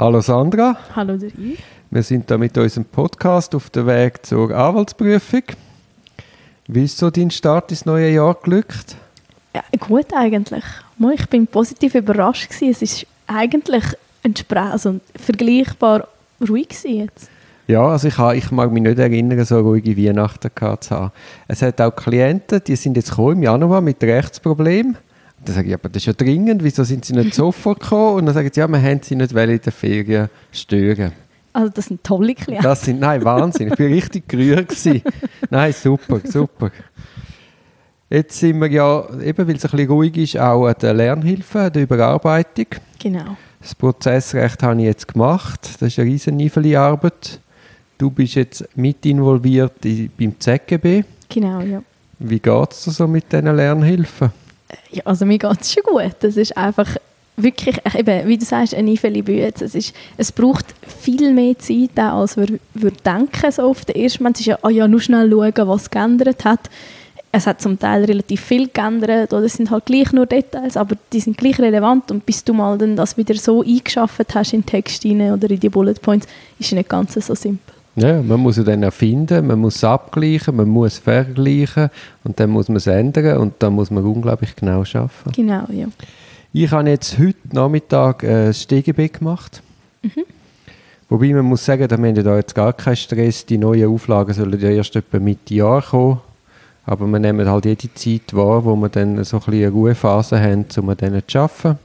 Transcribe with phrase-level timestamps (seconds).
[0.00, 0.78] Hallo Sandra.
[0.96, 1.58] Hallo Yves.
[1.90, 5.42] Wir sind da mit unserem Podcast auf dem Weg zur Anwaltsprüfung.
[6.66, 8.96] Wie ist so dein Start ins neue Jahr glückt?
[9.54, 10.64] Ja, gut eigentlich.
[11.12, 12.70] Ich bin positiv überrascht gewesen.
[12.70, 13.84] Es ist eigentlich
[14.54, 16.08] also vergleichbar
[16.48, 17.28] ruhig jetzt.
[17.66, 21.12] Ja, also ich, habe, ich mag mich nicht erinnern, so ruhige Weihnachten zu haben.
[21.46, 24.96] Es hat auch Klienten, die sind jetzt im Januar mit Rechtsproblemen.
[25.44, 28.16] Dann sage ich, aber das ist ja dringend, wieso sind sie nicht sofort gekommen?
[28.16, 31.12] Und dann sagen sie, ja, wir haben sie nicht in der Ferien stören.
[31.52, 32.62] Also das sind tolle Klienten.
[32.62, 33.72] Das sind, nein, Wahnsinn.
[33.72, 34.72] Ich war richtig gerührt.
[35.50, 36.70] nein, super, super.
[38.08, 41.60] Jetzt sind wir ja, eben weil es ein bisschen ruhig ist, auch an der Lernhilfe,
[41.60, 42.66] an der Überarbeitung.
[42.98, 43.36] Genau.
[43.60, 45.60] Das Prozessrecht habe ich jetzt gemacht.
[45.80, 47.40] Das ist eine riesen Arbeit.
[47.98, 49.74] Du bist jetzt mit involviert
[50.18, 51.04] beim ZGB.
[51.28, 51.82] Genau, ja.
[52.18, 54.32] Wie geht es so mit diesen Lernhilfen?
[54.90, 56.14] Ja, also mir geht es schon gut.
[56.20, 56.96] Das ist einfach
[57.36, 59.22] wirklich, eben, wie du sagst, eine Nivelle
[59.60, 63.50] Es, ist, es braucht viel mehr Zeit, als wir, wir denken.
[63.50, 66.70] So auf den Moment ist ja, oh ja, nur schnell schauen, was geändert hat.
[67.32, 70.96] Es hat zum Teil relativ viel geändert oder es sind halt gleich nur Details, aber
[71.12, 74.62] die sind gleich relevant und bis du mal dann das wieder so eingeschafft hast in
[74.62, 76.26] den Text oder in die Bullet Points,
[76.58, 77.79] ist es nicht ganz so simpel.
[77.96, 81.90] Ja, man muss es dann erfinden, man muss es abgleichen, man muss vergleichen
[82.24, 85.32] und dann muss man es ändern und dann muss man unglaublich genau arbeiten.
[85.34, 85.86] Genau, ja.
[86.52, 89.62] Ich habe jetzt heute Nachmittag ein StGB gemacht.
[90.02, 90.24] Mhm.
[91.08, 93.44] Wobei man muss sagen, da haben wir da jetzt gar keinen Stress.
[93.44, 96.20] Die neuen Auflagen sollen ja erst etwa Mitte Jahr kommen.
[96.86, 100.40] Aber wir nehmen halt jede Zeit wahr, wo wir dann so ein bisschen eine Ruhephase
[100.40, 101.78] haben, um an denen zu arbeiten.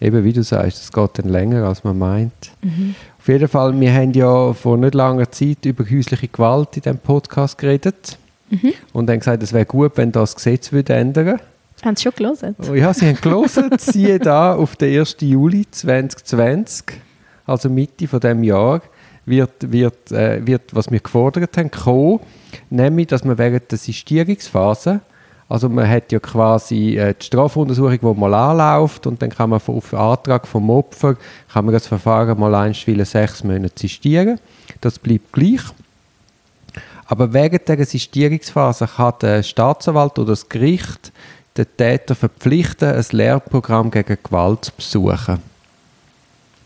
[0.00, 2.52] Eben wie du sagst, es geht dann länger, als man meint.
[2.62, 2.94] Mhm.
[3.18, 6.98] Auf jeden Fall, wir haben ja vor nicht langer Zeit über häusliche Gewalt in diesem
[6.98, 8.18] Podcast geredet.
[8.48, 8.72] Mhm.
[8.92, 11.42] Und haben gesagt, es wäre gut, wenn das Gesetz würde ändern würde.
[11.84, 12.56] Haben Sie schon gelesen?
[12.68, 13.70] Oh, ja, Sie haben gelesen.
[13.78, 15.16] Siehe da, auf den 1.
[15.20, 16.86] Juli 2020,
[17.46, 18.82] also Mitte von dem Jahr,
[19.26, 22.20] wird, wird, äh, wird, was wir gefordert haben, kommen,
[22.70, 25.00] nämlich, dass man während der Sistierungsphase,
[25.50, 29.60] also man hat ja quasi äh, die Strafuntersuchung, die mal anläuft und dann kann man
[29.60, 31.16] auf Antrag vom Opfer,
[31.52, 34.38] kann man das Verfahren mal einstweilen sechs Monate sistieren.
[34.80, 35.62] Das bleibt gleich.
[37.06, 41.10] Aber während der Sistierungsphase kann der Staatsanwalt oder das Gericht
[41.56, 45.42] den Täter verpflichten, ein Lehrprogramm gegen Gewalt zu besuchen.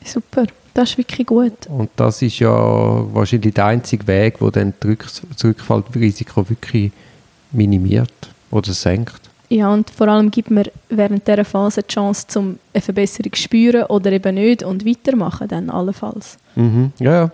[0.04, 1.66] Super, das ist wirklich gut.
[1.68, 6.92] Und das ist ja wahrscheinlich der einzige Weg, wo dann das Rückfallrisiko wirklich
[7.50, 9.20] minimiert oder senkt.
[9.50, 13.42] Ja, und vor allem gibt man während dieser Phase die Chance, zum eine Verbesserung zu
[13.42, 16.38] spüren oder eben nicht und weitermachen dann allenfalls.
[16.56, 16.92] Mhm.
[16.98, 17.30] Ja, ja.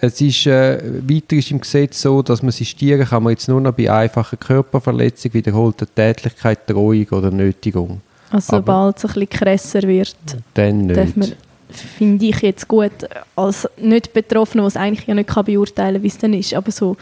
[0.00, 3.60] Es ist, äh, weiter ist im Gesetz so, dass man sistieren kann man jetzt nur
[3.60, 8.02] noch bei einfacher Körperverletzung, wiederholter Tätlichkeit, Drohung oder Nötigung.
[8.30, 10.16] Also sobald es ein bisschen krasser wird,
[10.54, 11.16] dann nicht.
[11.16, 11.32] man,
[11.70, 12.92] finde ich jetzt gut,
[13.34, 16.70] als nicht Betroffener, was eigentlich ja nicht kann beurteilen kann, wie es dann ist, aber
[16.70, 16.96] so,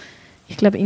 [0.46, 0.78] ich glaube,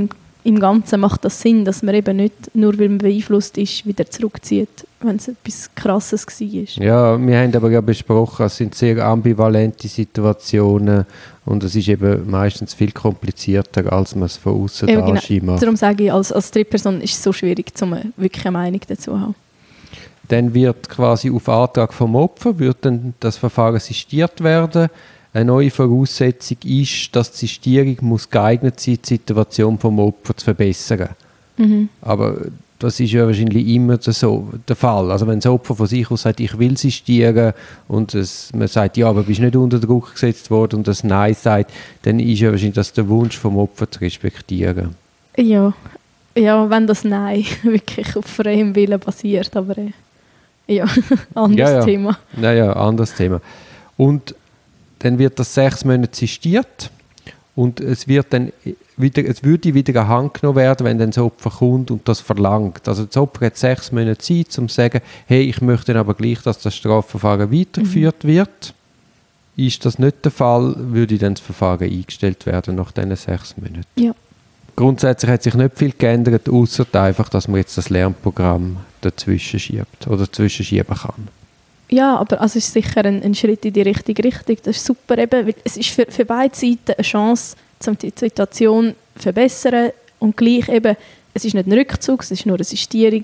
[0.46, 4.08] im Ganzen macht das Sinn, dass man eben nicht, nur weil man beeinflusst ist, wieder
[4.08, 6.84] zurückzieht, wenn es etwas Krasses war.
[6.84, 11.04] Ja, wir haben aber ja besprochen, es sind sehr ambivalente Situationen
[11.44, 15.12] und es ist eben meistens viel komplizierter, als man es von außen genau.
[15.42, 15.62] macht.
[15.62, 19.10] Darum sage ich, als, als Drittperson ist es so schwierig, um wirklich eine Meinung dazu
[19.10, 19.34] zu haben.
[20.28, 24.88] Dann wird quasi auf Antrag vom Opfer wird dann das Verfahren sistiert werden
[25.36, 30.44] eine neue Voraussetzung ist, dass die Sistierung muss geeignet sein, die Situation vom Opfer zu
[30.44, 31.10] verbessern.
[31.58, 31.90] Mhm.
[32.00, 32.36] Aber
[32.78, 35.10] das ist ja wahrscheinlich immer so der Fall.
[35.10, 37.52] Also wenn das Opfer von sich aus sagt, ich will sistieren
[37.86, 41.34] und es, man sagt, ja, aber bist nicht unter Druck gesetzt worden und das Nein
[41.34, 41.70] sagt,
[42.02, 44.94] dann ist ja wahrscheinlich das der Wunsch vom Opfer zu respektieren.
[45.36, 45.74] Ja,
[46.34, 49.92] ja wenn das Nein wirklich auf freiem Willen basiert, aber äh,
[50.66, 50.86] ja,
[51.34, 51.84] anderes ja, ja.
[51.84, 52.18] Thema.
[52.40, 53.42] Ja, ja, anderes Thema.
[53.98, 54.34] Und
[55.00, 56.90] dann wird das sechs Monate sistiert
[57.54, 58.52] und es wird dann
[58.96, 62.20] wieder, es würde wieder an Hand genommen werden, wenn dann das Opfer kommt und das
[62.20, 62.86] verlangt.
[62.88, 66.42] Also das Opfer hat sechs Monate Zeit, um zu sagen, hey, ich möchte aber gleich,
[66.42, 68.28] dass das Strafverfahren weitergeführt mhm.
[68.28, 68.74] wird.
[69.56, 73.86] Ist das nicht der Fall, würde dann das Verfahren eingestellt werden nach diesen sechs Monaten.
[73.96, 74.14] Ja.
[74.76, 80.06] Grundsätzlich hat sich nicht viel geändert, außer einfach, dass man jetzt das Lernprogramm dazwischen schiebt
[80.06, 81.28] oder dazwischen schieben kann.
[81.88, 84.56] Ja, aber also ist sicher ein, ein, Schritt in die richtige Richtung.
[84.64, 87.56] Das ist super, eben, weil es ist für, für beide Seiten eine Chance,
[87.86, 90.96] um die Situation zu verbessern und gleich eben,
[91.34, 93.22] es ist nicht ein Rückzug, es ist nur eine Sistierung.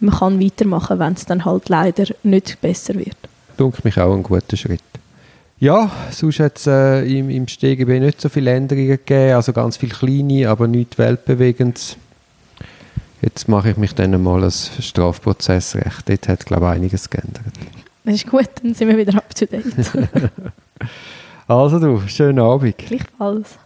[0.00, 3.16] Man kann weitermachen, wenn es dann halt leider nicht besser wird.
[3.58, 4.82] Denke mich auch ein guter Schritt.
[5.60, 9.76] Ja, sonst hat es äh, im, im StGB nicht so viele Änderungen gegeben, also ganz
[9.76, 11.96] viele kleine, aber nichts weltbewegendes.
[13.22, 16.06] Jetzt mache ich mich dann mal als Strafprozessrecht.
[16.06, 17.53] Dort hat, glaube ich, einiges geändert.
[18.04, 19.64] Das ist gut, dann sind wir wieder up to date.
[21.48, 22.76] also du, schönen Abend.
[22.76, 23.58] Gleichfalls.